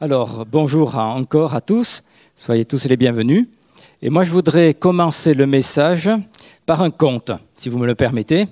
[0.00, 2.04] Alors, bonjour encore à tous,
[2.36, 3.48] soyez tous les bienvenus.
[4.00, 6.08] Et moi, je voudrais commencer le message
[6.66, 8.46] par un conte, si vous me le permettez.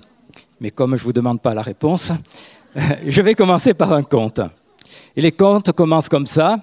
[0.59, 2.11] Mais comme je ne vous demande pas la réponse,
[3.07, 4.41] je vais commencer par un conte.
[5.15, 6.57] Et les contes commencent comme ça.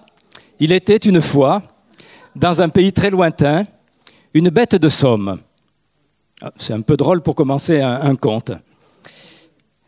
[0.61, 1.63] Il était une fois,
[2.37, 3.65] dans un pays très lointain,
[4.35, 5.41] une bête de somme.
[6.43, 8.53] Ah, c'est un peu drôle pour commencer un, conte.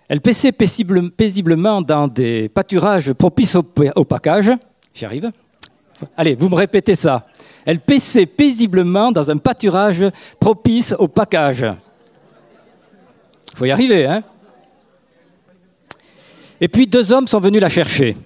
[0.08, 4.52] Elle paissait paisiblement dans des pâturages propices au, package.
[4.96, 5.30] J'y arrive
[6.16, 7.26] Allez, vous me répétez ça.
[7.66, 10.04] Elle paissait paisiblement dans un pâturage
[10.40, 11.66] propice au package.
[13.52, 14.22] Il faut y arriver, hein
[16.62, 18.16] Et puis deux hommes sont venus la chercher.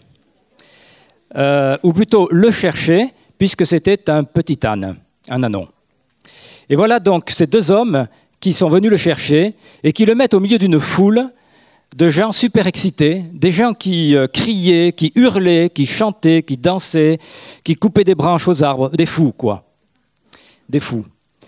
[1.37, 4.97] Euh, ou plutôt le chercher, puisque c'était un petit âne,
[5.29, 5.67] un anon.
[6.69, 8.07] Et voilà donc ces deux hommes
[8.39, 11.31] qui sont venus le chercher et qui le mettent au milieu d'une foule
[11.97, 17.19] de gens super excités, des gens qui euh, criaient, qui hurlaient, qui chantaient, qui dansaient,
[17.65, 19.65] qui coupaient des branches aux arbres, des fous quoi.
[20.69, 21.05] Des fous.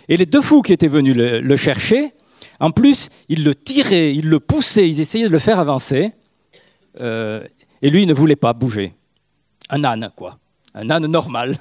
[0.08, 2.10] Et les deux fous qui étaient venus le, chercher,
[2.58, 6.10] en plus, ils le tiraient, ils le poussaient, ils essayaient de le faire avancer.
[7.00, 7.42] Euh,
[7.80, 8.94] et lui, il ne voulait pas bouger.
[9.70, 10.38] Un âne, quoi.
[10.74, 11.56] Un âne normal.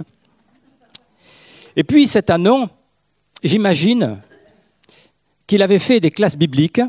[1.75, 2.69] Et puis cet anon,
[3.43, 4.19] j'imagine
[5.47, 6.81] qu'il avait fait des classes bibliques.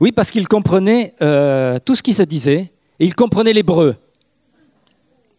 [0.00, 3.96] Oui, parce qu'il comprenait euh, tout ce qui se disait, et il comprenait l'hébreu.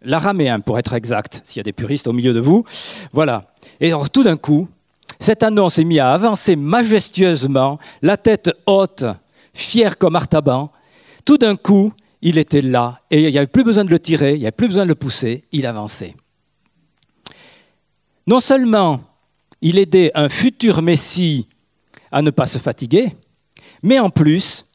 [0.01, 2.63] L'araméen, pour être exact, s'il y a des puristes au milieu de vous.
[3.11, 3.47] Voilà.
[3.79, 4.67] Et alors, tout d'un coup,
[5.19, 9.05] cet anon s'est mis à avancer majestueusement, la tête haute,
[9.53, 10.71] fier comme Artaban.
[11.23, 14.33] Tout d'un coup, il était là, et il n'y avait plus besoin de le tirer,
[14.33, 16.15] il n'y avait plus besoin de le pousser, il avançait.
[18.27, 19.01] Non seulement
[19.61, 21.47] il aidait un futur Messie
[22.11, 23.15] à ne pas se fatiguer,
[23.85, 24.65] mais en plus,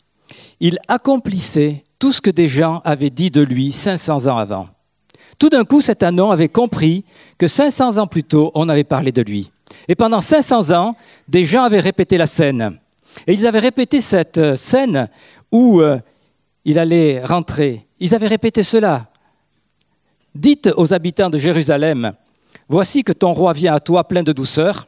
[0.61, 4.69] il accomplissait tout ce que des gens avaient dit de lui 500 ans avant.
[5.36, 7.05] Tout d'un coup, cet anon avait compris
[7.36, 9.50] que 500 ans plus tôt, on avait parlé de lui.
[9.88, 12.78] Et pendant 500 ans, des gens avaient répété la scène.
[13.26, 15.09] Et ils avaient répété cette euh, scène
[15.50, 15.99] où euh,
[16.65, 17.87] il allait rentrer.
[17.99, 19.09] Ils avaient répété cela.
[20.34, 22.12] Dites aux habitants de Jérusalem,
[22.69, 24.87] Voici que ton roi vient à toi plein de douceur,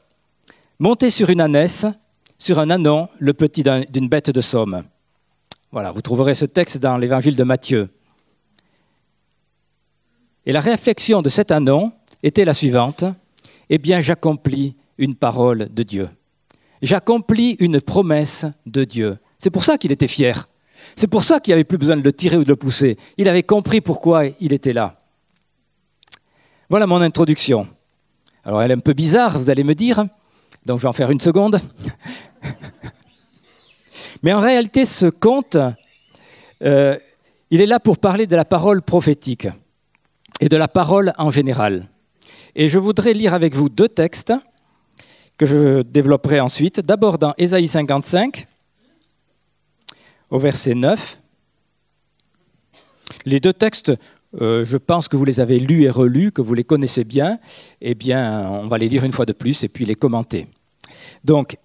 [0.78, 1.84] monté sur une ânesse,
[2.42, 4.82] sur un anon, le petit d'une bête de somme.
[5.70, 7.88] Voilà, vous trouverez ce texte dans l'évangile de Matthieu.
[10.44, 13.04] Et la réflexion de cet anon était la suivante
[13.70, 16.08] Eh bien, j'accomplis une parole de Dieu.
[16.82, 19.18] J'accomplis une promesse de Dieu.
[19.38, 20.48] C'est pour ça qu'il était fier.
[20.96, 22.98] C'est pour ça qu'il n'y avait plus besoin de le tirer ou de le pousser.
[23.18, 25.00] Il avait compris pourquoi il était là.
[26.68, 27.68] Voilà mon introduction.
[28.42, 30.04] Alors elle est un peu bizarre, vous allez me dire,
[30.66, 31.60] donc je vais en faire une seconde.
[34.22, 35.56] Mais en réalité, ce conte,
[36.62, 36.96] euh,
[37.50, 39.48] il est là pour parler de la parole prophétique
[40.40, 41.88] et de la parole en général.
[42.54, 44.32] Et je voudrais lire avec vous deux textes
[45.38, 46.80] que je développerai ensuite.
[46.80, 48.46] D'abord dans Ésaïe 55,
[50.30, 51.18] au verset 9.
[53.24, 53.92] Les deux textes
[54.40, 57.38] euh, je pense que vous les avez lus et relus, que vous les connaissez bien.
[57.80, 60.46] Eh bien, on va les lire une fois de plus et puis les commenter.
[61.24, 61.56] Donc,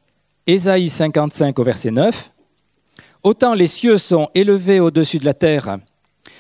[0.45, 2.31] Ésaïe 55 au verset 9.
[3.23, 5.79] Autant les cieux sont élevés au-dessus de la terre,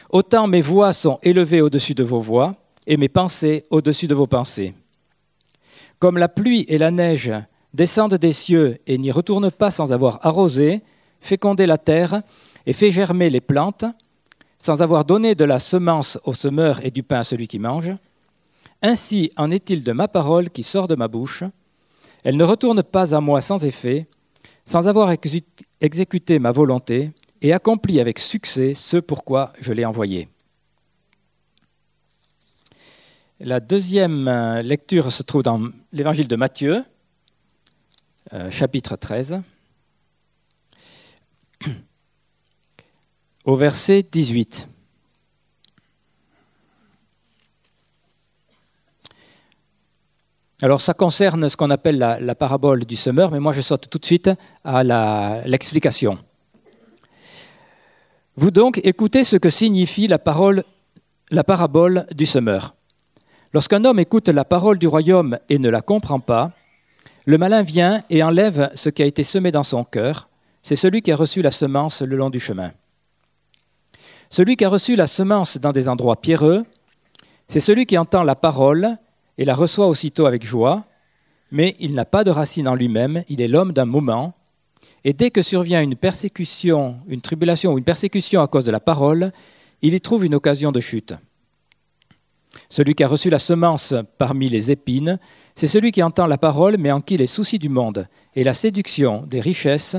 [0.09, 2.55] autant mes voix sont élevées au-dessus de vos voix,
[2.87, 4.73] et mes pensées au-dessus de vos pensées.
[5.99, 7.31] Comme la pluie et la neige
[7.73, 10.81] descendent des cieux et n'y retournent pas sans avoir arrosé,
[11.19, 12.21] fécondé la terre
[12.65, 13.85] et fait germer les plantes,
[14.57, 17.91] sans avoir donné de la semence au semeur et du pain à celui qui mange.
[18.81, 21.43] Ainsi en est-il de ma parole qui sort de ma bouche.
[22.23, 24.07] Elle ne retourne pas à moi sans effet,
[24.67, 25.15] sans avoir
[25.79, 27.11] exécuté ma volonté
[27.41, 30.27] et accompli avec succès ce pourquoi je l'ai envoyé.
[33.39, 35.61] La deuxième euh, lecture se trouve dans
[35.93, 36.83] l'évangile de Matthieu,
[38.33, 39.41] euh, chapitre 13.
[43.45, 44.67] au verset 18.
[50.63, 53.99] Alors ça concerne ce qu'on appelle la, parabole du semeur, mais moi je saute tout
[53.99, 54.31] de suite
[54.63, 54.83] à
[55.45, 56.17] l'explication.
[58.35, 60.63] Vous donc écoutez ce que signifie la, parole,
[61.29, 62.73] la parabole du semeur.
[63.53, 66.51] Lorsqu'un homme écoute la parole du royaume et ne la comprend pas,
[67.27, 70.27] le malin vient et enlève ce qui a été semé dans son cœur.
[70.63, 72.71] C'est celui qui a reçu la semence le long du chemin.
[74.31, 76.65] Celui qui a reçu la semence dans des endroits pierreux,
[77.47, 78.97] c'est celui qui entend la parole
[79.37, 80.85] et la reçoit aussitôt avec joie,
[81.51, 84.33] mais il n'a pas de racine en lui-même, il est l'homme d'un moment,
[85.03, 88.79] et dès que survient une persécution, une tribulation ou une persécution à cause de la
[88.79, 89.31] parole,
[89.81, 91.13] il y trouve une occasion de chute.
[92.69, 95.19] Celui qui a reçu la semence parmi les épines,
[95.55, 98.53] c'est celui qui entend la parole, mais en qui les soucis du monde et la
[98.53, 99.95] séduction des richesses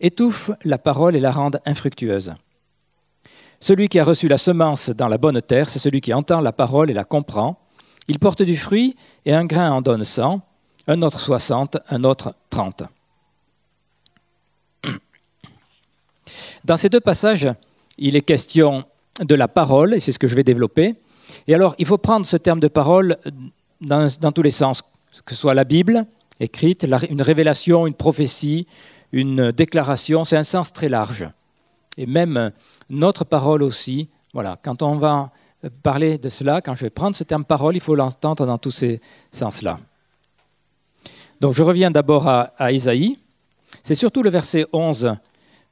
[0.00, 2.34] étouffent la parole et la rendent infructueuse.
[3.60, 6.52] Celui qui a reçu la semence dans la bonne terre, c'est celui qui entend la
[6.52, 7.59] parole et la comprend.
[8.10, 10.40] Il porte du fruit, et un grain en donne cent,
[10.88, 12.82] un autre soixante, un autre trente.
[16.64, 17.48] Dans ces deux passages,
[17.98, 18.84] il est question
[19.20, 20.96] de la parole, et c'est ce que je vais développer.
[21.46, 23.16] Et alors, il faut prendre ce terme de parole
[23.80, 26.04] dans, tous les sens, que ce soit la Bible
[26.40, 28.66] écrite, une révélation, une prophétie,
[29.12, 31.28] une déclaration, c'est un sens très large.
[31.96, 32.50] Et même
[32.88, 35.30] notre parole aussi, voilà, quand on va
[35.68, 38.70] parler de cela, quand je vais prendre ce terme parole, il faut l'entendre dans tous
[38.70, 39.78] ces sens-là.
[41.40, 43.18] Donc je reviens d'abord à, Isaïe.
[43.82, 45.14] C'est surtout le verset 11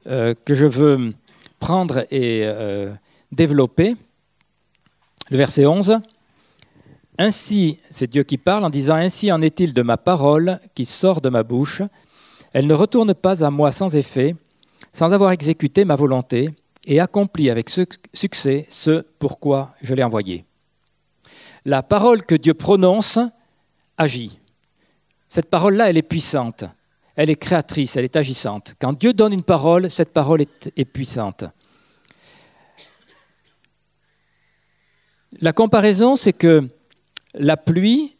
[0.07, 1.09] euh, que je veux
[1.59, 2.91] prendre et euh,
[3.31, 3.95] développer.
[5.29, 5.99] Le verset 11.
[7.17, 11.21] Ainsi, c'est Dieu qui parle en disant, Ainsi en est-il de ma parole qui sort
[11.21, 11.81] de ma bouche.
[12.53, 14.35] Elle ne retourne pas à moi sans effet,
[14.91, 16.49] sans avoir exécuté ma volonté
[16.89, 17.69] et accompli avec
[18.13, 20.43] succès ce pourquoi je l'ai envoyé.
[21.63, 23.19] La parole que Dieu prononce
[23.97, 24.39] agit.
[25.29, 26.65] Cette parole-là, elle est puissante
[27.19, 28.75] elle est créatrice, elle est agissante.
[28.79, 31.43] Quand Dieu donne une parole, cette parole est, puissante.
[35.41, 36.69] La comparaison, c'est que
[37.33, 38.15] la pluie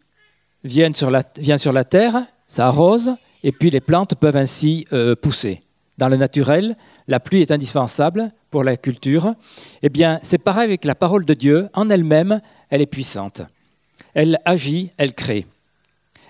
[0.65, 4.85] vient sur la, vient sur la terre, ça arrose, et puis les plantes peuvent ainsi
[4.91, 5.63] euh, pousser.
[5.99, 6.77] Dans le naturel,
[7.09, 9.35] la pluie est indispensable pour la culture.
[9.81, 11.67] Eh bien, c'est pareil avec la parole de Dieu.
[11.73, 13.41] En elle-même, elle est puissante.
[14.13, 15.45] Elle agit, elle crée.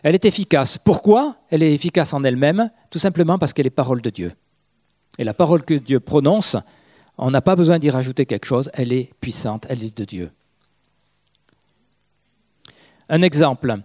[0.01, 0.80] Elle est efficace.
[0.80, 2.71] Pourquoi elle est efficace en elle-même?
[2.89, 4.33] Tout simplement parce qu'elle est parole de Dieu.
[5.19, 6.57] Et la parole que Dieu prononce,
[7.19, 10.31] on n'a pas besoin d'y rajouter quelque chose, elle est puissante, elle est de Dieu.
[13.07, 13.75] Un exemple.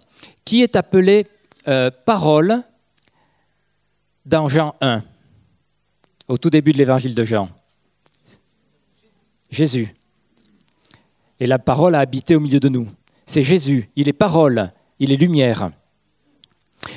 [0.45, 1.27] Qui est appelé
[1.67, 2.63] euh, parole
[4.25, 5.03] dans Jean 1,
[6.27, 7.49] au tout début de l'évangile de Jean
[9.49, 9.95] Jésus.
[11.39, 12.87] Et la parole a habité au milieu de nous.
[13.25, 13.89] C'est Jésus.
[13.95, 15.71] Il est parole, il est lumière.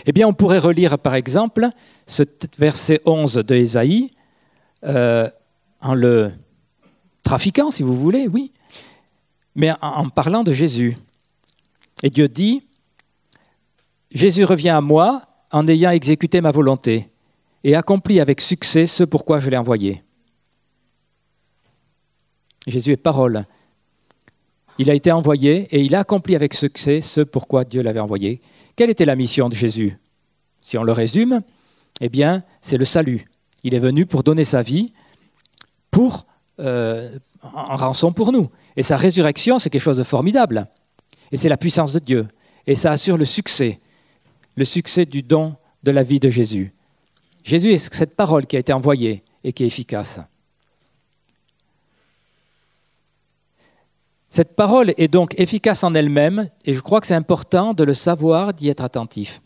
[0.06, 1.68] Eh bien, on pourrait relire, par exemple,
[2.06, 2.22] ce
[2.58, 4.12] verset 11 de Ésaïe
[4.84, 5.28] euh,
[5.80, 6.32] en le
[7.22, 8.52] trafiquant, si vous voulez, oui,
[9.54, 10.96] mais en parlant de Jésus.
[12.02, 12.62] Et Dieu dit,
[14.10, 17.08] Jésus revient à moi en ayant exécuté ma volonté
[17.64, 20.02] et accompli avec succès ce pourquoi je l'ai envoyé.
[22.66, 23.46] Jésus est parole.
[24.78, 28.40] Il a été envoyé et il a accompli avec succès ce pourquoi Dieu l'avait envoyé.
[28.76, 29.98] Quelle était la mission de Jésus?
[30.60, 31.40] Si on le résume,
[32.00, 33.26] eh bien, c'est le salut.
[33.64, 34.92] Il est venu pour donner sa vie
[35.90, 36.26] pour,
[36.60, 38.50] euh, en rançon pour nous.
[38.76, 40.68] Et sa résurrection, c'est quelque chose de formidable.
[41.32, 42.28] Et c'est la puissance de Dieu.
[42.66, 43.80] Et ça assure le succès,
[44.56, 46.72] le succès du don de la vie de Jésus.
[47.48, 50.20] Jésus est cette parole qui a été envoyée et qui est efficace.
[54.28, 57.94] Cette parole est donc efficace en elle-même et je crois que c'est important de le
[57.94, 59.40] savoir, d'y être attentif.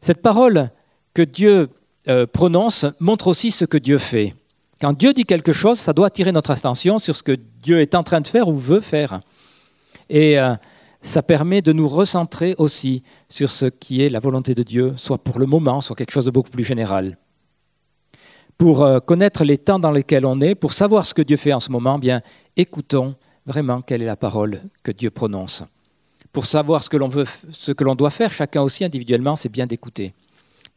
[0.00, 0.70] Cette parole
[1.14, 1.68] que Dieu
[2.06, 4.32] euh, prononce montre aussi ce que Dieu fait.
[4.80, 7.96] Quand Dieu dit quelque chose, ça doit attirer notre attention sur ce que Dieu est
[7.96, 9.18] en train de faire ou veut faire.
[10.08, 10.54] Et euh,
[11.02, 15.18] ça permet de nous recentrer aussi sur ce qui est la volonté de Dieu, soit
[15.18, 17.18] pour le moment, soit quelque chose de beaucoup plus général.
[18.56, 21.52] Pour euh, connaître les temps dans lesquels on est, pour savoir ce que Dieu fait
[21.52, 22.22] en ce moment, bien
[22.56, 25.64] écoutons vraiment quelle est la parole que Dieu prononce.
[26.32, 29.50] Pour savoir ce que l'on veut, ce que l'on doit faire, chacun aussi individuellement, c'est
[29.50, 30.14] bien d'écouter.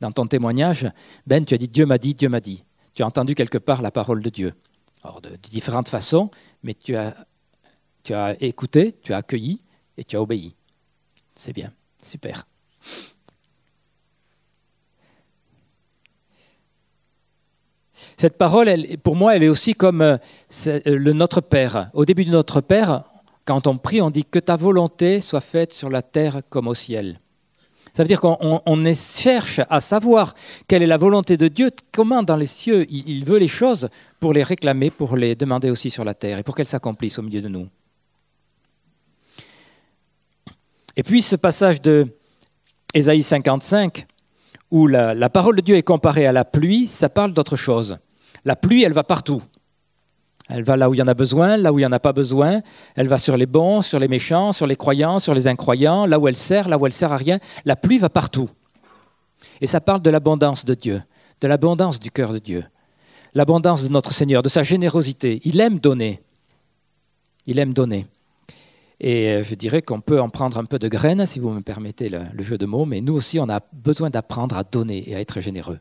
[0.01, 0.89] Dans ton témoignage,
[1.27, 2.63] Ben, tu as dit Dieu m'a dit, Dieu m'a dit.
[2.95, 4.53] Tu as entendu quelque part la parole de Dieu.
[5.03, 6.31] Alors, de, différentes façons,
[6.63, 7.15] mais tu as,
[8.03, 9.61] tu as écouté, tu as accueilli
[9.97, 10.55] et tu as obéi.
[11.35, 11.71] C'est bien,
[12.01, 12.45] super.
[18.17, 18.73] Cette parole,
[19.03, 20.17] pour moi, elle est aussi comme euh,
[20.67, 21.89] euh, le Notre Père.
[21.93, 23.03] Au début de Notre Père,
[23.45, 26.73] quand on prie, on dit que ta volonté soit faite sur la terre comme au
[26.73, 27.19] ciel.
[27.93, 30.33] Ça veut dire qu'on cherche à savoir
[30.67, 33.87] quelle est la volonté de Dieu, comment dans les cieux il veut les choses
[34.19, 37.21] pour les réclamer, pour les demander aussi sur la terre et pour qu'elles s'accomplissent au
[37.21, 37.69] milieu de nous.
[40.97, 42.07] Et puis ce passage de
[42.93, 44.05] Ésaïe 55,
[44.71, 47.97] où la, parole de Dieu est comparée à la pluie, ça parle d'autre chose.
[48.45, 49.41] La pluie, elle va partout.
[50.47, 51.99] Elle va là où il y en a besoin, là où il n'y en a
[51.99, 52.61] pas besoin.
[52.95, 56.19] Elle va sur les bons, sur les méchants, sur les croyants, sur les incroyants, là
[56.19, 57.39] où elle sert, là où elle sert à rien.
[57.65, 58.49] La pluie va partout.
[59.59, 61.01] Et ça parle de l'abondance de Dieu,
[61.41, 62.63] de l'abondance du cœur de Dieu,
[63.33, 65.41] l'abondance de notre Seigneur, de sa générosité.
[65.45, 66.21] Il aime donner.
[67.47, 68.05] Il aime donner.
[68.99, 72.09] Et je dirais qu'on peut en prendre un peu de graines, si vous me permettez
[72.09, 75.15] le, le jeu de mots, mais nous aussi, on a besoin d'apprendre à donner et
[75.15, 75.79] à être généreux.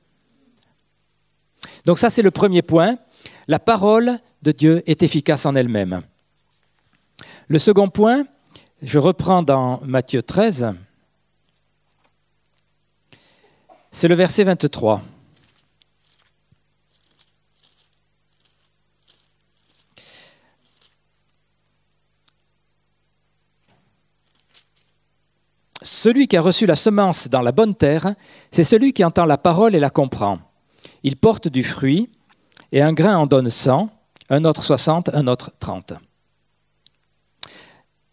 [1.85, 2.97] Donc ça, c'est le premier point.
[3.47, 6.03] La parole de Dieu est efficace en elle-même.
[7.49, 8.25] Le second point,
[8.83, 10.75] je reprends dans Matthieu 13,
[13.91, 15.03] c'est le verset 23.
[26.05, 28.15] Celui qui a reçu la semence dans la bonne terre,
[28.51, 30.39] c'est celui qui entend la parole et la comprend.
[31.03, 32.11] Il porte du fruit,
[32.73, 33.89] et un grain en donne 100,
[34.29, 35.95] un autre 60, un autre 30.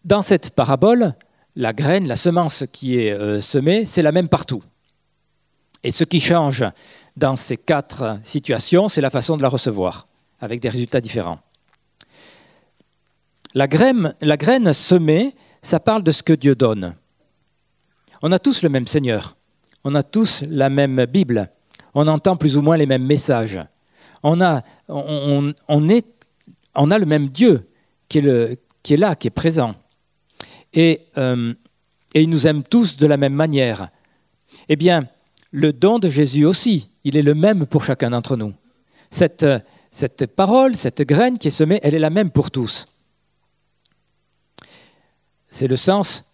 [0.06, 1.16] Dans cette parabole,
[1.58, 4.64] la graine, la semence qui est euh, semée, c'est la même partout.
[5.84, 6.64] Et ce qui change
[7.18, 10.06] dans ces quatre situations, c'est la façon de la recevoir,
[10.40, 11.40] avec des résultats différents.
[13.54, 16.96] La graine semée, ça parle de ce que Dieu donne.
[18.22, 19.36] On a tous le même Seigneur,
[19.84, 21.50] on a tous la même Bible,
[21.94, 23.60] on entend plus ou moins les mêmes messages.
[24.24, 27.68] On a, le même Dieu
[28.08, 29.76] qui est, là, qui est présent.
[30.74, 31.54] Et, euh,
[32.14, 33.90] et il nous aime tous de la même manière.
[34.70, 35.08] Eh bien,
[35.52, 38.54] le don de Jésus aussi, il est le même pour chacun d'entre nous.
[39.10, 39.46] Cette
[40.36, 42.88] parole, cette graine qui est semée, elle est la même pour tous.
[45.52, 46.34] C'est le sens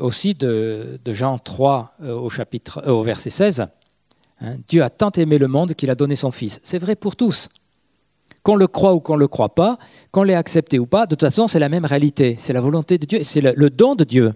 [0.00, 3.66] aussi de, Jean 3 euh, au, chapitre, euh, verset 16.
[4.40, 6.60] Hein, Dieu a tant aimé le monde qu'il a donné son Fils.
[6.64, 7.48] C'est vrai pour tous.
[8.42, 9.78] Qu'on le croit ou qu'on ne le croit pas,
[10.10, 12.34] qu'on l'ait accepté ou pas, de toute façon, c'est la même réalité.
[12.38, 14.34] C'est la volonté de Dieu, c'est le don de Dieu.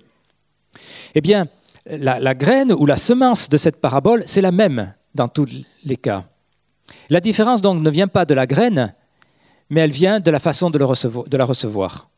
[1.15, 1.49] Eh bien,
[1.87, 5.49] la, graine ou la semence de cette parabole, c'est la même dans tous
[5.85, 6.25] les cas.
[7.11, 8.95] La différence donc ne vient pas de la graine,
[9.69, 12.09] mais elle vient de la façon de la recevoir.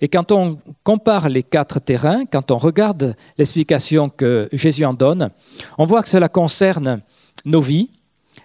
[0.00, 5.30] Et quand on compare les quatre terrains, quand on regarde l'explication que Jésus en donne,
[5.78, 7.00] on voit que cela concerne
[7.44, 7.90] nos vies,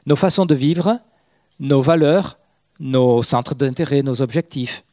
[0.06, 1.00] nos façons de vivre,
[1.60, 2.38] nos valeurs,
[2.80, 4.84] nos centres d'intérêt, nos objectifs,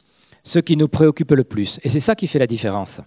[0.42, 1.78] ce qui nous préoccupe le plus.
[1.82, 3.00] Et c'est ça qui fait la différence.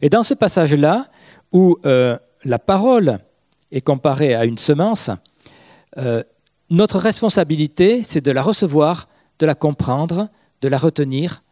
[0.00, 1.06] Et dans ce passage-là,
[1.52, 3.18] où euh, la parole
[3.70, 5.10] est comparée à une semence,
[5.98, 6.22] euh,
[6.70, 9.08] notre responsabilité, c'est de la recevoir,
[9.38, 10.28] de la comprendre,
[10.60, 11.42] de la retenir,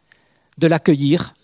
[0.58, 1.34] de l'accueillir.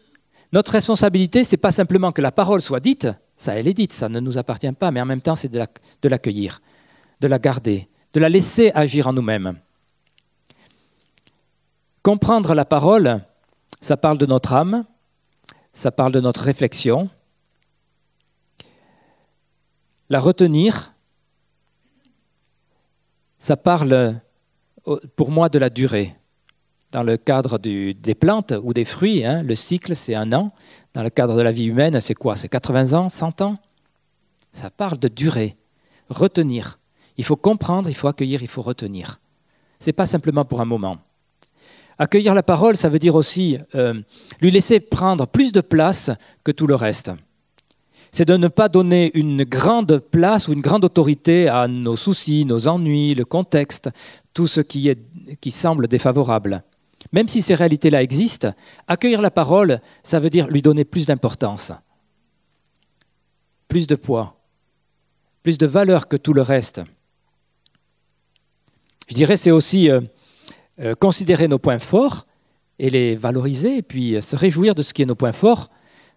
[0.52, 4.08] Notre responsabilité, c'est pas simplement que la parole soit dite, ça elle est dite, ça
[4.08, 6.60] ne nous appartient pas, mais en même temps, c'est de l'accueillir,
[7.20, 9.58] de la garder, de la laisser agir en nous-mêmes.
[12.02, 13.22] Comprendre la parole,
[13.80, 14.84] ça parle de notre âme,
[15.72, 17.08] ça parle de notre réflexion.
[20.08, 20.92] La retenir,
[23.38, 24.20] ça parle
[25.14, 26.16] pour moi de la durée.
[26.92, 30.52] Dans le cadre des plantes ou des fruits, hein, le cycle, c'est un an.
[30.92, 32.36] Dans le cadre de la vie humaine, c'est quoi?
[32.36, 33.58] C'est 80 ans, 100 ans?
[34.52, 35.56] Ça parle de durée.
[36.08, 36.80] Retenir.
[37.16, 39.20] Il faut comprendre, il faut accueillir, il faut retenir.
[39.78, 40.98] Ce n'est pas simplement pour un moment.
[41.98, 43.94] Accueillir la parole, ça veut dire aussi euh,
[44.40, 46.10] lui laisser prendre plus de place
[46.44, 47.10] que tout le reste.
[48.10, 52.44] C'est de ne pas donner une grande place ou une grande autorité à nos soucis,
[52.44, 53.90] nos ennuis, le contexte,
[54.34, 54.96] tout ce qui,
[55.50, 56.64] semble défavorable.
[57.12, 58.52] Même si ces réalités-là existent,
[58.86, 61.72] accueillir la parole, ça veut dire lui donner plus d'importance,
[63.68, 64.36] plus de poids,
[65.42, 66.82] plus de valeur que tout le reste.
[69.08, 70.00] Je dirais c'est aussi euh,
[70.80, 72.26] euh, considérer nos points forts
[72.78, 75.68] et les valoriser, et puis euh, se réjouir de ce qui est nos points forts,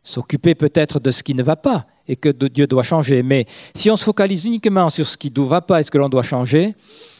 [0.03, 3.23] s'occuper peut-être de ce qui ne va pas et que Dieu doit changer.
[3.23, 5.97] Mais si on se focalise uniquement sur ce qui ne va pas et ce que
[5.97, 6.75] l'on doit changer,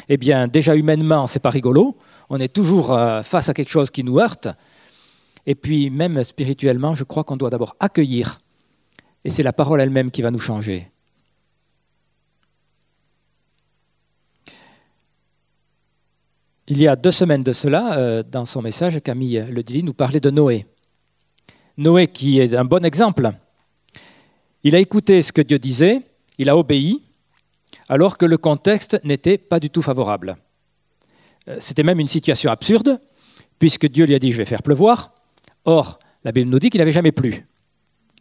[0.10, 1.98] eh bien, déjà humainement, c'est pas rigolo.
[2.36, 4.48] On est toujours euh, face à quelque chose qui nous heurte.
[5.46, 8.40] Et puis, même spirituellement, je crois qu'on doit d'abord accueillir.
[9.24, 10.90] Et c'est la parole elle-même qui va nous changer.
[16.66, 20.20] Il y a deux semaines de cela, euh, dans son message, Camille Ledilly nous parlait
[20.20, 20.66] de Noé.
[21.78, 23.30] Noé qui est un bon exemple.
[24.64, 26.02] Il a écouté ce que Dieu disait,
[26.40, 27.04] il a obéi,
[27.90, 30.36] alors que le contexte n'était pas du tout favorable.
[31.50, 33.00] Euh, c'était même une situation absurde,
[33.60, 35.14] puisque Dieu lui a dit je vais faire pleuvoir.
[35.66, 37.46] Or, la Bible nous dit qu'il n'avait jamais plu.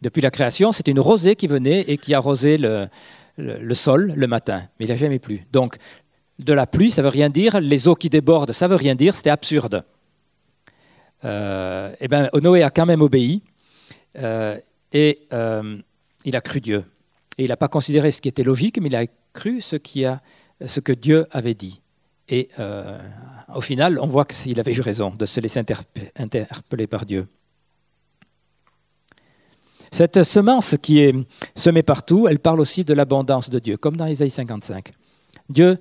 [0.01, 2.89] Depuis la création, c'était une rosée qui venait et qui arrosait le,
[3.73, 5.45] sol le matin, mais il n'a jamais plu.
[5.51, 5.77] Donc
[6.39, 7.61] de la pluie, ça veut rien dire.
[7.61, 9.15] Les eaux qui débordent, ça veut rien dire.
[9.15, 9.85] C'était absurde.
[11.23, 13.43] Euh, eh ben, Noé a quand même obéi
[14.17, 14.57] euh,
[14.91, 15.21] et
[16.25, 16.83] il a cru Dieu.
[17.37, 20.91] Et il n'a pas considéré ce qui était logique, mais il a cru ce que
[20.91, 21.82] Dieu avait dit.
[22.29, 22.49] Et
[23.53, 25.61] au final, on voit qu'il avait eu raison de se laisser
[26.15, 27.27] interpeller par Dieu.
[29.91, 31.13] Cette semence qui est
[31.55, 34.91] semée partout, elle parle aussi de l'abondance de Dieu, comme dans Isaïe 55.
[35.49, 35.77] Dieu,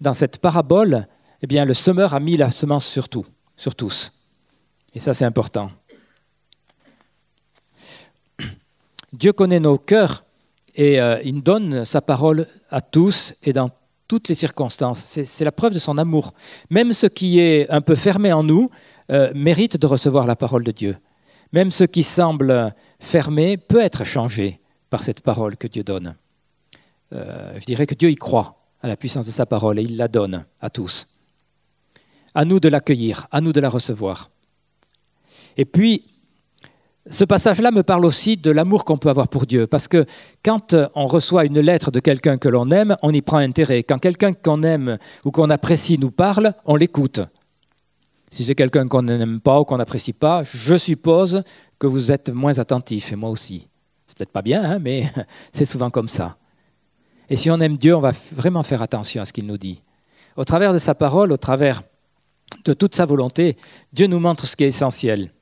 [0.00, 1.06] dans cette parabole,
[1.42, 3.24] eh bien, le semeur a mis la semence sur tout,
[3.56, 4.12] sur tous.
[4.94, 5.70] Et ça, c'est important.
[9.12, 10.24] Dieu connaît nos cœurs
[10.74, 13.70] et euh, il donne sa parole à tous et dans
[14.12, 14.98] toutes les circonstances.
[15.24, 16.34] C'est la preuve de son amour.
[16.68, 18.68] Même ce qui est un peu fermé en nous
[19.10, 20.98] euh, mérite de recevoir la parole de Dieu.
[21.54, 26.14] Même ce qui semble fermé peut être changé par cette parole que Dieu donne.
[27.14, 29.96] Euh, je dirais que Dieu y croit à la puissance de sa parole et il
[29.96, 31.08] la donne à tous.
[32.34, 34.28] À nous de l'accueillir, à nous de la recevoir.
[35.56, 36.04] Et puis,
[37.10, 40.04] ce passage-là me parle aussi de l'amour qu'on peut avoir pour Dieu, parce que
[40.44, 43.82] quand on reçoit une lettre de quelqu'un que l'on aime, on y prend intérêt.
[43.82, 47.20] Quand quelqu'un qu'on aime ou qu'on apprécie nous parle, on l'écoute.
[48.30, 51.42] Si c'est quelqu'un qu'on n'aime pas ou qu'on n'apprécie pas, je suppose
[51.78, 53.66] que vous êtes moins attentif, et moi aussi.
[54.06, 55.12] C'est peut-être pas bien, hein, mais
[55.52, 56.36] c'est souvent comme ça.
[57.28, 59.82] Et si on aime Dieu, on va vraiment faire attention à ce qu'il nous dit.
[60.36, 61.82] Au travers de sa parole, au travers
[62.64, 63.56] de toute sa volonté,
[63.92, 65.32] Dieu nous montre ce qui est essentiel.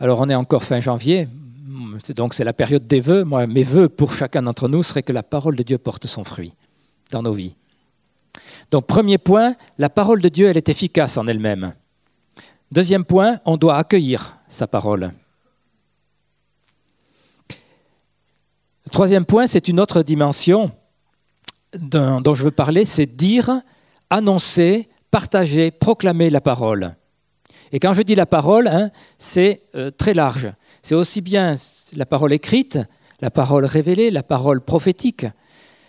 [0.00, 1.28] Alors on est encore fin janvier,
[2.16, 3.22] donc c'est la période des vœux.
[3.22, 6.24] Moi, mes vœux pour chacun d'entre nous seraient que la parole de Dieu porte son
[6.24, 6.54] fruit
[7.10, 7.54] dans nos vies.
[8.70, 11.74] Donc premier point, la parole de Dieu, elle est efficace en elle-même.
[12.72, 15.12] Deuxième point, on doit accueillir sa parole.
[18.90, 20.70] Troisième point, c'est une autre dimension
[21.74, 23.50] dont je veux parler, c'est dire,
[24.08, 26.96] annoncer, partager, proclamer la parole.
[27.72, 30.52] Et quand je dis la parole, hein, c'est euh, très large.
[30.82, 31.54] C'est aussi bien
[31.94, 32.78] la parole écrite,
[33.20, 35.26] la parole révélée, la parole prophétique,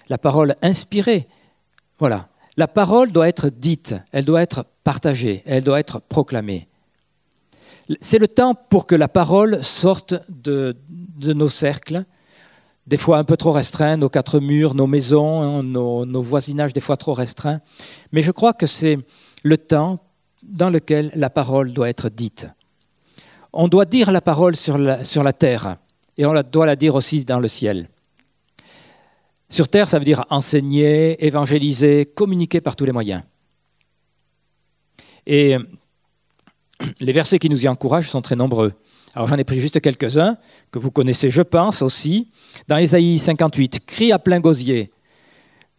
[0.10, 1.28] la parole inspirée.
[2.00, 2.28] Voilà.
[2.58, 6.68] La parole doit être dite, elle doit être partagée, elle doit être proclamée.
[8.02, 10.76] C'est le temps pour que la parole sorte de,
[11.22, 12.04] nos cercles,
[12.88, 16.74] des fois un peu trop restreints, nos quatre murs, nos maisons, hein, nos, nos voisinages
[16.74, 17.62] des fois trop restreints.
[18.12, 19.00] Mais je crois que c'est
[19.44, 20.00] le temps
[20.44, 22.48] dans lequel la parole doit être dite.
[23.54, 25.78] On doit dire la parole sur la, terre
[26.18, 27.90] et on doit la dire aussi dans le ciel.
[29.50, 33.24] Sur terre, ça veut dire enseigner, évangéliser, communiquer par tous les moyens.
[35.28, 35.58] Et
[37.00, 38.74] les versets qui nous y encouragent sont très nombreux.
[39.14, 40.38] Alors j'en ai pris juste quelques-uns
[40.72, 42.32] que vous connaissez, je pense aussi.
[42.70, 44.92] Dans Ésaïe 58, crie à plein gosier,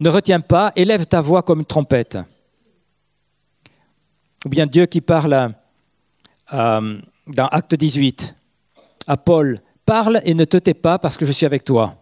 [0.00, 2.18] ne retiens pas, élève ta voix comme une trompette.
[4.44, 5.52] Ou bien Dieu qui parle
[6.50, 8.34] dans Acte 18
[9.06, 11.96] à Paul, parle et ne te tais pas parce que je suis avec toi.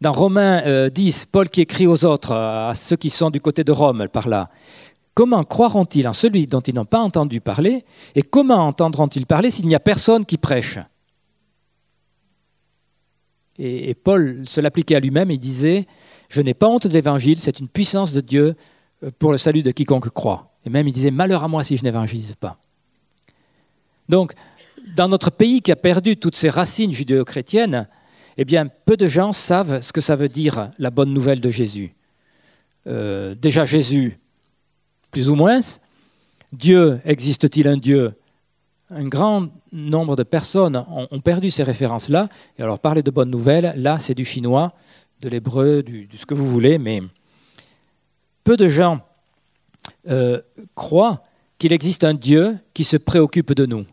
[0.00, 3.62] Dans Romains 10, euh, Paul qui écrit aux autres, à ceux qui sont du côté
[3.62, 4.50] de Rome par là,
[5.14, 9.68] comment croiront-ils en celui dont ils n'ont pas entendu parler et comment entendront-ils parler s'il
[9.68, 10.78] n'y a personne qui prêche?
[13.58, 15.86] Et, et, Paul se l'appliquait à lui-même et disait,
[16.30, 18.56] je n'ai pas honte de l'évangile, c'est une puissance de Dieu
[19.18, 20.52] pour le salut de quiconque croit.
[20.64, 22.58] Et même il disait, malheur à moi si je n'évangélise pas.
[24.08, 24.32] Donc,
[24.96, 27.88] dans notre pays qui a perdu toutes ses racines judéo-chrétiennes,
[28.36, 31.50] eh bien, peu de gens savent ce que ça veut dire la bonne nouvelle de
[31.50, 31.94] Jésus.
[32.86, 34.18] Euh, déjà Jésus,
[35.10, 35.60] plus ou moins.
[36.52, 38.14] Dieu, existe-t-il un Dieu?
[38.90, 42.28] Un grand nombre de personnes ont, perdu ces références-là.
[42.58, 44.72] Et alors, parler de bonne nouvelle, là, c'est du chinois,
[45.20, 47.00] de l'hébreu, de ce que vous voulez, mais
[48.44, 49.00] peu de gens
[50.08, 50.40] euh,
[50.74, 51.24] croit
[51.58, 53.84] qu'il existe un Dieu qui se préoccupe de nous.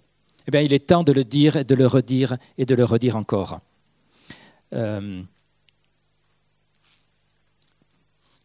[0.47, 2.83] Eh bien, il est temps de le dire et de le redire et de le
[2.83, 3.59] redire encore.
[4.73, 5.21] Euh,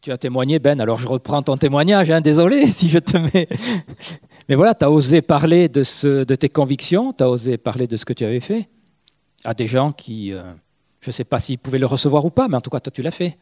[0.02, 3.48] tu as témoigné, Ben, alors je reprends ton témoignage, hein, désolé si je te mets.
[4.48, 8.04] Mais voilà, tu as osé parler de tes convictions, tu as osé parler de ce
[8.04, 8.68] que tu avais fait
[9.44, 10.42] à des gens qui, euh,
[11.00, 12.90] je ne sais pas s'ils pouvaient le recevoir ou pas, mais en tout cas, toi,
[12.90, 13.38] tu l'as fait.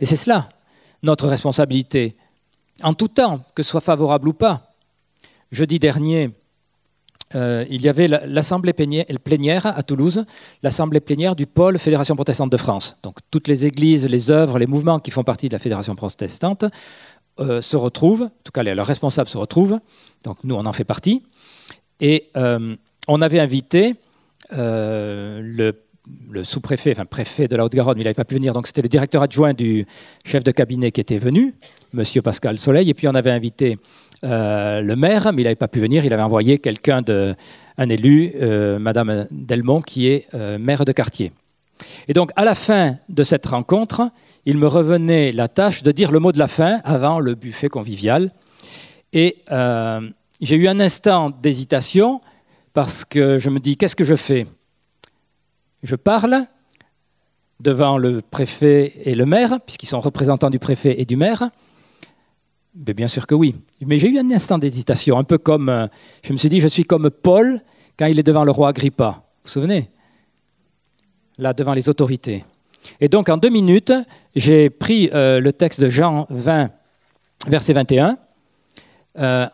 [0.00, 0.48] Et c'est cela,
[1.02, 2.16] notre responsabilité
[2.82, 4.72] en tout temps, que ce soit favorable ou pas.
[5.50, 6.30] Jeudi dernier,
[7.34, 10.24] euh, il y avait l'assemblée plénière à Toulouse,
[10.62, 12.96] l'assemblée plénière du pôle Fédération protestante de France.
[13.02, 16.64] Donc toutes les églises, les œuvres, les mouvements qui font partie de la Fédération protestante
[17.40, 19.78] euh, se retrouvent, en tout cas leurs responsables se retrouvent,
[20.24, 21.22] donc nous on en fait partie,
[22.00, 22.76] et euh,
[23.08, 23.94] on avait invité
[24.50, 25.72] le
[26.30, 28.82] le sous-préfet, enfin préfet de la Haute-Garonne, mais il n'avait pas pu venir, donc c'était
[28.82, 29.86] le directeur adjoint du
[30.24, 31.54] chef de cabinet qui était venu,
[31.92, 33.78] Monsieur Pascal Soleil, et puis on avait invité
[34.24, 37.34] euh, le maire, mais il n'avait pas pu venir, il avait envoyé quelqu'un, de,
[37.76, 41.32] un élu, euh, Madame Delmont, qui est euh, maire de quartier.
[42.08, 44.10] Et donc à la fin de cette rencontre,
[44.44, 47.68] il me revenait la tâche de dire le mot de la fin avant le buffet
[47.68, 48.32] convivial.
[49.12, 49.36] Et
[50.40, 52.20] j'ai eu un instant d'hésitation
[52.72, 54.46] parce que je me dis, qu'est-ce que je fais?
[55.82, 56.44] Je parle
[57.60, 61.50] devant le préfet et le maire, puisqu'ils sont représentants du préfet et du maire.
[62.74, 63.56] Bien sûr que oui.
[63.80, 65.86] Mais j'ai eu un instant d'hésitation, un peu comme, euh,
[66.22, 67.60] je me suis dit, je suis comme Paul
[67.98, 69.10] quand il est devant le roi Agrippa.
[69.10, 69.90] Vous vous souvenez?
[71.38, 72.44] Là, devant les autorités.
[73.00, 73.92] Et donc, en deux minutes,
[74.36, 76.70] j'ai pris euh, le texte de Jean 20,
[77.48, 78.18] verset 21,
[79.18, 79.46] euh,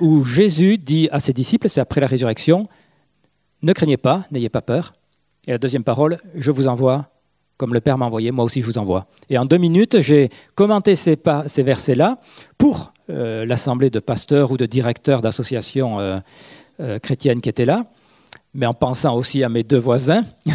[0.00, 2.68] où Jésus dit à ses disciples, c'est après la résurrection,
[3.62, 4.92] ne craignez pas, n'ayez pas peur.
[5.46, 7.10] Et la deuxième parole, je vous envoie
[7.56, 9.06] comme le Père m'a envoyé, moi aussi je vous envoie.
[9.30, 11.16] Et en deux minutes, j'ai commenté ces,
[11.58, 12.18] versets-là
[12.58, 17.86] pour euh, l'assemblée de pasteurs ou de directeurs d'associations euh, chrétiennes qui étaient là,
[18.54, 20.22] mais en pensant aussi à mes deux voisins.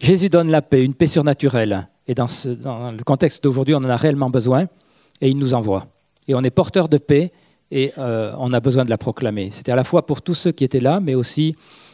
[0.00, 1.88] Jésus donne la paix, une paix surnaturelle.
[2.08, 2.26] Et dans,
[2.60, 4.64] dans le contexte d'aujourd'hui, on en a réellement besoin,
[5.20, 5.86] et il nous envoie.
[6.26, 7.32] Et on est porteur de paix,
[7.72, 9.50] et euh, on a besoin de la proclamer.
[9.50, 11.91] C'était à la fois pour tous ceux qui étaient là, mais aussi euh,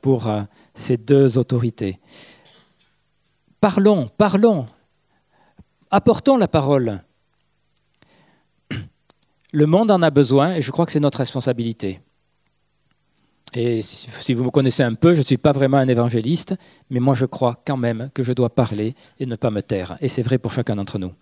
[0.00, 0.42] pour euh,
[0.74, 1.98] ces deux autorités.
[3.60, 4.66] Parlons, parlons,
[5.90, 7.02] apportons la parole.
[9.52, 12.00] Le monde en a besoin, et je crois que c'est notre responsabilité.
[13.54, 16.56] Et si vous me connaissez un peu, je ne suis pas vraiment un évangéliste,
[16.90, 19.96] mais moi je crois quand même que je dois parler et ne pas me taire.
[20.00, 21.12] Et c'est vrai pour chacun d'entre nous.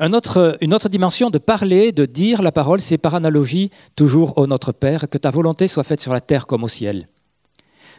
[0.00, 4.72] Une autre dimension de parler, de dire la parole, c'est par analogie toujours au Notre
[4.72, 7.08] Père, que ta volonté soit faite sur la terre comme au ciel.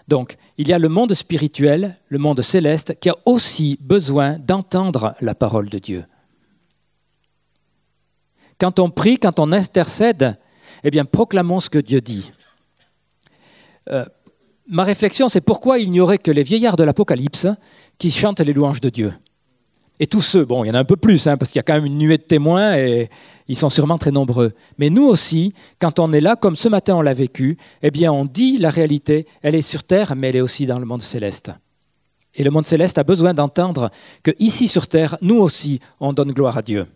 [0.08, 5.14] Donc, il y a le monde spirituel, le monde céleste, qui a aussi besoin d'entendre
[5.22, 6.06] la parole de Dieu.
[8.60, 10.40] Quand on prie, quand on intercède,
[10.84, 12.32] eh bien, proclamons ce que Dieu dit.
[13.92, 14.06] Euh,
[14.68, 17.48] ma réflexion, c'est pourquoi il n'y aurait que les vieillards de l'Apocalypse
[17.98, 19.14] qui chantent les louanges de Dieu.
[20.02, 21.62] Et tous ceux, bon, il y en a un peu plus, hein, parce qu'il y
[21.62, 23.10] a quand même une nuée de témoins et
[23.50, 24.54] ils sont sûrement très nombreux.
[24.78, 28.12] Mais nous aussi, quand on est là, comme ce matin on l'a vécu, eh bien,
[28.14, 31.02] on dit la réalité, elle est sur terre, mais elle est aussi dans le monde
[31.02, 31.52] céleste.
[32.34, 33.90] Et le monde céleste a besoin d'entendre
[34.24, 36.88] que ici sur terre, nous aussi, on donne gloire à Dieu.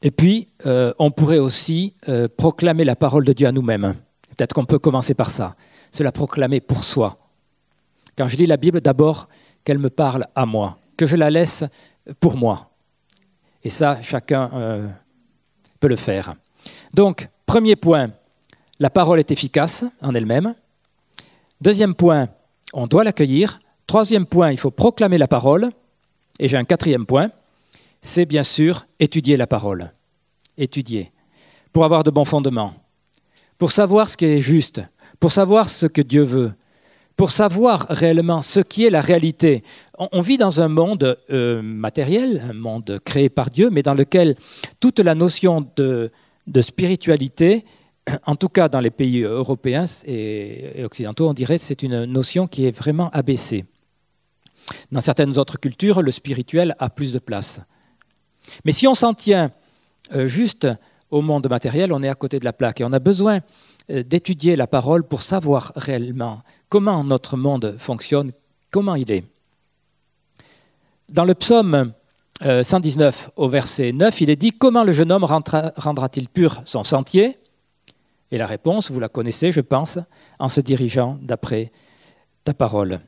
[0.00, 3.94] Et puis, euh, on pourrait aussi euh, proclamer la parole de Dieu à nous-mêmes.
[4.36, 5.56] Peut-être qu'on peut commencer par ça.
[5.90, 7.18] C'est la proclamer pour soi.
[8.18, 9.28] Quand je lis la Bible, d'abord
[9.62, 11.64] qu'elle me parle à moi, que je la laisse
[12.18, 12.72] pour moi.
[13.62, 14.88] Et ça, chacun euh,
[15.78, 16.34] peut le faire.
[16.92, 18.10] Donc, premier point,
[18.80, 20.56] la parole est efficace en elle-même.
[21.60, 22.28] Deuxième point,
[22.72, 23.60] on doit l'accueillir.
[23.86, 25.70] Troisième point, il faut proclamer la parole.
[26.40, 27.30] Et j'ai un quatrième point,
[28.00, 29.92] c'est bien sûr étudier la parole.
[30.56, 31.12] Étudier.
[31.72, 32.74] Pour avoir de bons fondements.
[33.58, 34.82] Pour savoir ce qui est juste.
[35.20, 36.52] Pour savoir ce que Dieu veut.
[37.18, 39.64] Pour savoir réellement ce qui est la réalité.
[39.98, 44.36] On, vit dans un monde euh, matériel, un monde créé par Dieu, mais dans lequel
[44.78, 46.12] toute la notion de,
[46.60, 47.64] spiritualité,
[48.24, 52.66] en tout cas dans les pays européens et, occidentaux, on dirait c'est une notion qui
[52.66, 53.64] est vraiment abaissée.
[54.92, 57.60] Dans certaines autres cultures, le spirituel a plus de place.
[58.64, 59.50] Mais si on s'en tient
[60.14, 60.68] euh, juste
[61.10, 62.80] au monde matériel, on est à côté de la plaque.
[62.80, 63.40] Et on a besoin
[63.88, 68.32] d'étudier la parole pour savoir réellement comment notre monde fonctionne,
[68.70, 69.24] comment il est.
[71.08, 71.92] Dans le psaume
[72.42, 76.84] 119 euh, au verset 9, il est dit Comment le jeune homme rendra-t-il pur son
[76.84, 77.38] sentier?
[78.30, 79.98] Et la réponse, vous la connaissez, je pense,
[80.38, 81.72] en se dirigeant d'après
[82.44, 83.00] ta parole.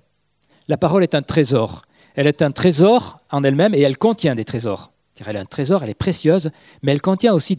[0.66, 1.82] La parole est un trésor.
[2.14, 4.92] Elle est un trésor en elle-même et elle contient des trésors.
[5.26, 6.50] Elle est un trésor, elle est précieuse,
[6.82, 7.54] mais elle contient aussi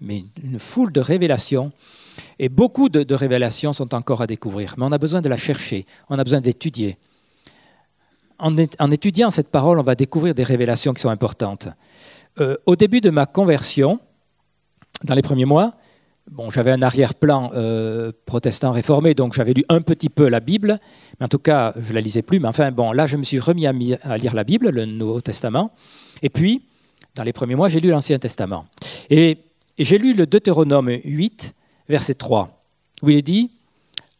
[0.00, 1.72] une foule de révélations.
[2.38, 4.74] Et beaucoup de, révélations sont encore à découvrir.
[4.76, 6.96] Mais on a besoin de la chercher, on a besoin d'étudier.
[8.38, 8.56] En,
[8.90, 11.68] étudiant cette parole, on va découvrir des révélations qui sont importantes.
[12.40, 13.98] Euh, au début de ma conversion,
[15.02, 15.74] dans les premiers mois,
[16.30, 20.78] bon, j'avais un arrière-plan euh, protestant réformé, donc j'avais lu un petit peu la Bible,
[21.18, 22.38] mais en tout cas, je la lisais plus.
[22.38, 25.72] Mais enfin, bon, là, je me suis remis à lire la Bible, le Nouveau Testament.
[26.22, 26.62] Et puis,
[27.16, 28.66] dans les premiers mois, j'ai lu l'Ancien Testament.
[29.10, 29.38] Et,
[29.84, 31.54] j'ai lu le Deutéronome 8,
[31.88, 32.62] verset 3,
[33.02, 33.50] où il est dit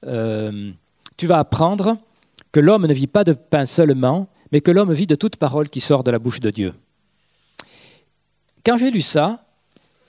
[0.07, 0.73] euh,
[1.16, 1.99] Tu vas apprendre
[2.53, 5.68] que l'homme ne vit pas de pain seulement, mais que l'homme vit de toute parole
[5.68, 6.75] qui sort de la bouche de Dieu.
[8.64, 9.44] Quand j'ai lu ça,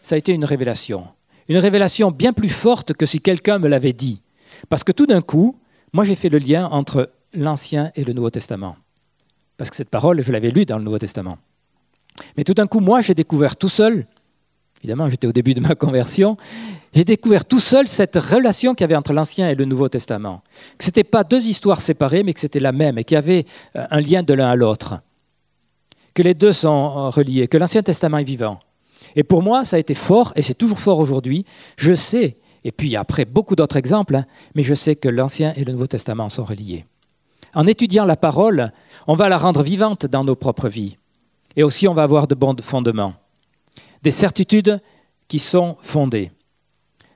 [0.02, 1.08] ça a été une révélation.
[1.48, 4.22] Une révélation bien plus forte que si quelqu'un me l'avait dit.
[4.70, 5.60] Parce que tout d'un coup,
[5.94, 8.78] moi j'ai fait le lien entre l'Ancien et le Nouveau Testament.
[9.58, 11.38] Parce que cette parole, je l'avais lue dans le Nouveau Testament.
[12.38, 14.06] Mais tout d'un coup, moi, j'ai découvert tout seul,
[14.82, 16.38] évidemment, j'étais au début de ma conversion,
[16.94, 20.42] j'ai découvert tout seul cette relation qu'il y avait entre l'Ancien et le Nouveau Testament.
[20.78, 23.18] Que ce n'était pas deux histoires séparées, mais que c'était la même et qu'il y
[23.18, 25.02] avait euh, un lien de l'un à l'autre.
[26.15, 28.60] que les deux sont reliés, que l'Ancien Testament est vivant.
[29.15, 31.46] Et pour moi, ça a été fort, et c'est toujours fort aujourd'hui.
[31.78, 35.63] Je sais, et puis après beaucoup d'autres exemples, hein, mais je sais que l'Ancien et
[35.63, 36.86] le Nouveau Testament sont reliés.
[37.54, 38.72] En étudiant la parole,
[39.08, 40.98] on va la rendre vivante dans nos propres vies.
[41.56, 43.13] Et aussi, on va avoir de bons fondements.
[44.04, 44.82] Des certitudes
[45.28, 46.32] qui sont fondées.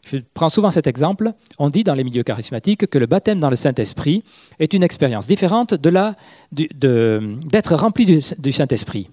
[0.06, 1.34] Je prends souvent cet exemple.
[1.60, 4.24] On dit dans les milieux charismatiques que le baptême dans le Saint-Esprit
[4.60, 6.14] est une expérience différente de
[6.52, 9.10] d'être rempli du Saint-Esprit.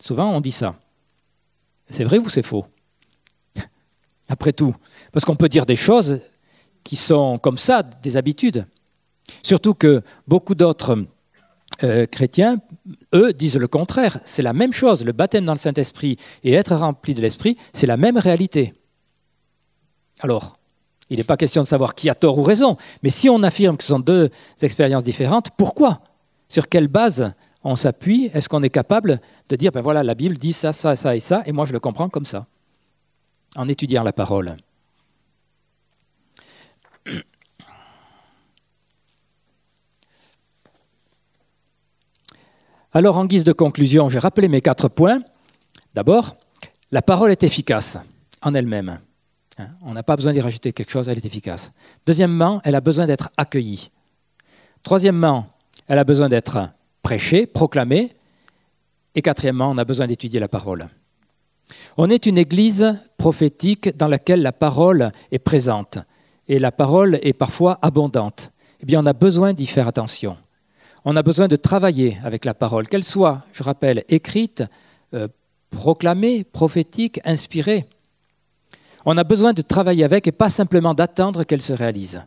[0.00, 0.76] Souvent, on dit ça.
[1.88, 2.66] C'est vrai ou c'est faux?
[4.28, 4.74] Après tout,
[5.12, 6.20] parce qu'on peut dire des choses
[6.82, 8.66] qui sont comme ça, des habitudes.
[9.42, 11.04] Surtout que beaucoup d'autres
[11.84, 12.58] euh, chrétiens,
[13.14, 14.18] eux, disent le contraire.
[14.24, 15.04] C'est la même chose.
[15.04, 18.72] Le baptême dans le Saint-Esprit et être rempli de l'Esprit, c'est la même réalité.
[20.20, 20.58] Alors,
[21.08, 23.76] il n'est pas question de savoir qui a tort ou raison, mais si on affirme
[23.76, 24.30] que ce sont deux
[24.62, 26.02] expériences différentes, pourquoi?
[26.48, 27.32] Sur quelle base
[27.64, 28.30] on s'appuie?
[28.32, 31.20] Est-ce qu'on est capable de dire, ben voilà, la Bible dit ça, ça, ça et
[31.20, 32.46] ça, et moi je le comprends comme ça,
[33.56, 34.56] en étudiant la parole?
[42.92, 45.20] Alors, en guise de conclusion, je vais rappeler mes quatre points.
[45.94, 46.36] D'abord,
[46.90, 47.98] la parole est efficace
[48.42, 48.98] en elle-même.
[49.58, 51.70] Hein, on n'a pas besoin d'y rajouter quelque chose, elle est efficace.
[52.04, 53.90] Deuxièmement, elle a besoin d'être accueillie.
[54.82, 55.46] Troisièmement,
[55.86, 56.68] elle a besoin d'être
[57.02, 58.10] prêchée, proclamée.
[59.14, 60.88] Et quatrièmement, on a besoin d'étudier la parole.
[61.96, 65.98] On est une église prophétique dans laquelle la parole est présente
[66.48, 68.50] et la parole est parfois abondante.
[68.80, 70.36] Eh bien, on a besoin d'y faire attention
[71.04, 74.62] on a besoin de travailler avec la parole, qu'elle soit, je rappelle, écrite,
[75.14, 75.28] euh,
[75.70, 77.86] proclamée, prophétique, inspirée.
[79.06, 82.22] On a besoin de travailler avec et pas simplement d'attendre qu'elle se réalise.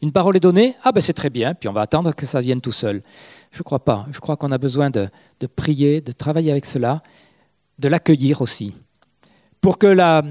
[0.00, 2.40] Une parole est donnée, ah ben c'est très bien, puis on va attendre que ça
[2.40, 3.02] vienne tout seul.
[3.50, 4.06] Je ne crois pas.
[4.12, 5.08] Je crois qu'on a besoin de,
[5.56, 7.02] prier, de travailler avec cela,
[7.80, 8.74] de l'accueillir aussi.
[9.60, 10.22] Pour que, la,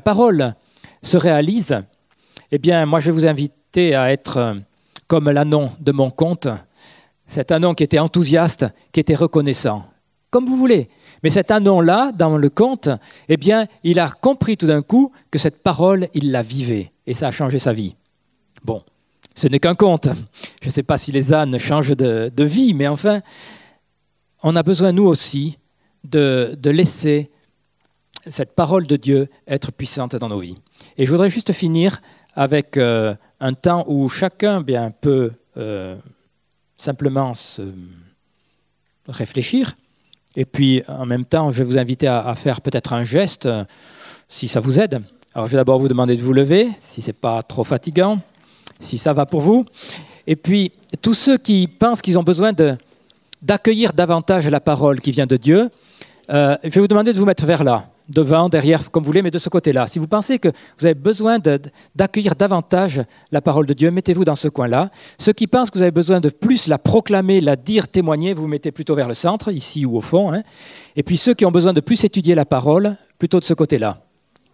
[0.00, 0.54] parole
[1.02, 1.82] se réalise,
[2.52, 4.54] eh bien, moi je vais vous inviter à être euh,
[5.08, 6.46] comme l'anon de mon conte,
[7.26, 9.86] cet anon qui était enthousiaste, qui était reconnaissant,
[10.30, 10.88] comme vous voulez.
[11.22, 12.90] Mais cet anon-là, dans le conte,
[13.28, 17.14] eh bien, il a compris tout d'un coup que cette parole, il la vivait, et
[17.14, 17.96] ça a changé sa vie.
[18.62, 18.82] Bon,
[19.34, 20.08] ce n'est qu'un conte.
[20.60, 23.20] Je ne sais pas si les ânes changent de, vie, mais enfin,
[24.42, 25.58] on a besoin, nous aussi,
[26.04, 27.30] de, laisser
[28.26, 30.56] cette parole de Dieu être puissante dans nos vies.
[30.96, 32.00] Et je voudrais juste finir
[32.34, 35.96] avec euh, un temps où chacun bien, peut euh,
[36.76, 37.62] simplement se
[39.08, 39.74] réfléchir.
[40.36, 43.64] Et puis, en même temps, je vais vous inviter à, faire peut-être un geste, euh,
[44.28, 45.00] si ça vous aide.
[45.34, 48.18] Alors, je vais d'abord vous demander de vous lever, si ce n'est pas trop fatigant,
[48.80, 49.64] si ça va pour vous.
[50.26, 52.52] Et puis, tous ceux qui pensent qu'ils ont besoin
[53.42, 55.70] d'accueillir davantage la parole qui vient de Dieu,
[56.30, 59.22] euh, je vais vous demander de vous mettre vers là devant, derrière, comme vous voulez,
[59.22, 59.86] mais de ce côté-là.
[59.86, 61.38] Si vous pensez que vous avez besoin
[61.94, 64.90] d'accueillir davantage la parole de Dieu, mettez-vous dans ce coin-là.
[65.18, 68.42] Ceux qui pensent que vous avez besoin de plus la proclamer, la dire, témoigner, vous
[68.42, 70.32] vous mettez plutôt vers le centre, ici ou au fond.
[70.32, 70.42] Hein.
[70.96, 73.98] Et puis ceux qui ont besoin de plus étudier la parole, plutôt de ce côté-là.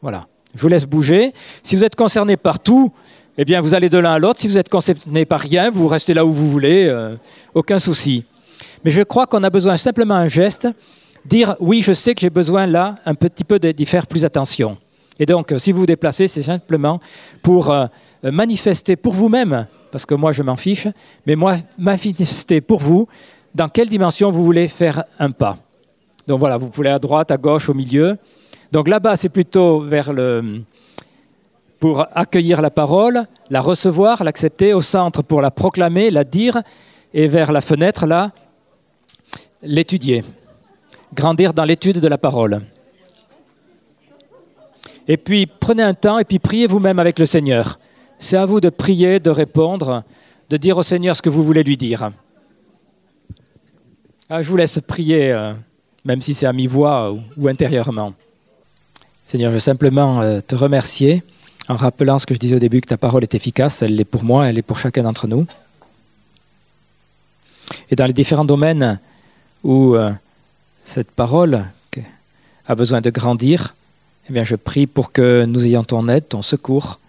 [0.00, 0.26] Voilà.
[0.54, 1.32] Je vous laisse bouger.
[1.62, 2.92] Si vous êtes concerné par tout,
[3.38, 4.40] eh bien, vous allez de l'un à l'autre.
[4.40, 6.86] Si vous êtes concerné par rien, vous restez là où vous voulez.
[6.86, 7.14] Euh,
[7.54, 8.24] aucun souci.
[8.84, 10.68] Mais je crois qu'on a besoin simplement d'un geste
[11.24, 14.76] dire oui, je sais que j'ai besoin là un petit peu d'y faire plus attention.
[15.18, 16.98] Et donc, euh, si vous vous déplacez, c'est simplement
[17.42, 17.86] pour euh,
[18.22, 20.88] manifester pour vous-même, parce que moi je m'en fiche,
[21.26, 23.06] mais moi manifester pour vous
[23.54, 25.58] dans quelle dimension vous voulez faire un pas.
[26.26, 28.16] Donc voilà, vous pouvez à droite, à gauche, au milieu.
[28.72, 30.62] Donc là-bas, c'est plutôt vers le
[31.80, 36.60] pour accueillir la parole, la recevoir, l'accepter, au centre pour la proclamer, la dire,
[37.14, 38.32] et vers la fenêtre là,
[39.62, 40.22] l'étudier
[41.14, 42.62] grandir dans l'étude de la parole.
[45.08, 47.78] Et puis prenez un temps et puis priez vous-même avec le Seigneur.
[48.18, 50.04] C'est à vous de prier, de répondre,
[50.50, 52.10] de dire au Seigneur ce que vous voulez lui dire.
[54.28, 55.52] Ah, je vous laisse prier, euh,
[56.04, 58.12] même si c'est à mi-voix ou, intérieurement.
[59.24, 61.24] Seigneur, je veux simplement euh, te remercier
[61.68, 64.04] en rappelant ce que je disais au début, que ta parole est efficace, elle l'est
[64.04, 65.46] pour moi, elle est pour chacun d'entre nous.
[67.90, 68.98] Et dans les différents domaines
[69.62, 70.12] où euh,
[70.84, 71.64] cette parole
[72.66, 73.74] a besoin de grandir,
[74.28, 77.00] eh bien, je prie pour que nous ayons ton aide, ton secours.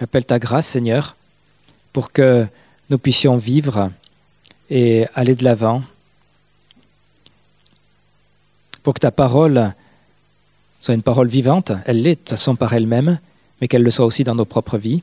[0.00, 1.14] J'appelle ta grâce, Seigneur,
[1.92, 2.46] pour que
[2.88, 3.90] nous puissions vivre
[4.70, 5.82] et aller de l'avant,
[8.82, 9.74] pour que ta parole
[10.80, 11.72] soit une parole vivante.
[11.84, 13.18] Elle l'est de toute façon par elle-même,
[13.60, 15.02] mais qu'elle le soit aussi dans nos propres vies.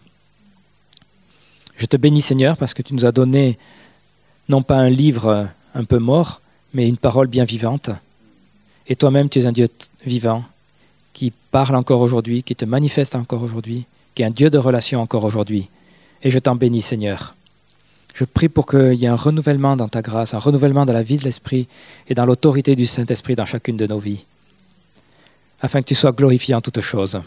[1.77, 3.57] Je te bénis, Seigneur, parce que tu nous as donné
[4.49, 6.41] non pas un livre un peu mort,
[6.73, 7.89] mais une parole bien vivante.
[8.87, 9.67] Et toi-même, tu es un Dieu
[10.05, 10.43] vivant
[11.13, 15.01] qui parle encore aujourd'hui, qui te manifeste encore aujourd'hui, qui est un Dieu de relation
[15.01, 15.69] encore aujourd'hui.
[16.23, 17.35] Et je t'en bénis, Seigneur.
[18.13, 21.03] Je prie pour qu'il y ait un renouvellement dans ta grâce, un renouvellement dans la
[21.03, 21.67] vie de l'Esprit
[22.07, 24.25] et dans l'autorité du Saint-Esprit dans chacune de nos vies,
[25.61, 27.21] afin que tu sois glorifié en toutes choses.